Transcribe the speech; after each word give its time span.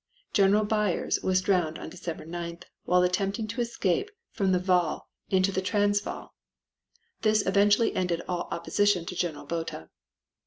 General 0.33 0.65
Beyers 0.65 1.21
was 1.21 1.41
drowned 1.43 1.77
on 1.77 1.87
December 1.91 2.25
9th 2.25 2.63
while 2.85 3.03
attempting 3.03 3.45
to 3.45 3.61
escape 3.61 4.09
from 4.31 4.51
the 4.51 4.57
Vall 4.57 5.07
into 5.29 5.51
the 5.51 5.61
Transvaal. 5.61 6.33
This 7.21 7.43
virtually 7.43 7.95
ended 7.95 8.23
all 8.27 8.47
opposition 8.49 9.05
to 9.05 9.15
General 9.15 9.45
Botha. 9.45 9.91